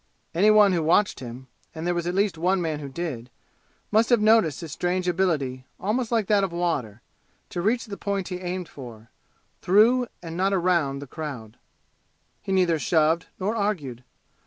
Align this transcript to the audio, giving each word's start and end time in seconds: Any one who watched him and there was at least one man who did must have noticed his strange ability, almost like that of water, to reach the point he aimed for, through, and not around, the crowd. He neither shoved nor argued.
Any 0.33 0.49
one 0.49 0.73
who 0.73 0.81
watched 0.81 1.19
him 1.19 1.45
and 1.75 1.85
there 1.85 1.93
was 1.93 2.07
at 2.07 2.15
least 2.15 2.35
one 2.35 2.59
man 2.59 2.79
who 2.79 2.89
did 2.89 3.29
must 3.91 4.09
have 4.09 4.19
noticed 4.19 4.61
his 4.61 4.71
strange 4.71 5.07
ability, 5.07 5.67
almost 5.79 6.11
like 6.11 6.25
that 6.25 6.43
of 6.43 6.51
water, 6.51 7.03
to 7.49 7.61
reach 7.61 7.85
the 7.85 7.97
point 7.97 8.29
he 8.29 8.39
aimed 8.39 8.67
for, 8.67 9.11
through, 9.61 10.07
and 10.23 10.35
not 10.35 10.53
around, 10.53 11.03
the 11.03 11.05
crowd. 11.05 11.59
He 12.41 12.51
neither 12.51 12.79
shoved 12.79 13.27
nor 13.39 13.55
argued. 13.55 14.03